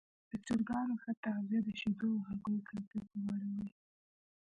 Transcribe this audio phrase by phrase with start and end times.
[0.29, 3.69] د چرګانو ښه تغذیه د شیدو او هګیو کیفیت لوړوي.